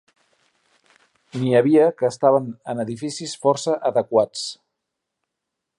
[1.41, 4.45] N'hi havia que estaven en edificis força adequats.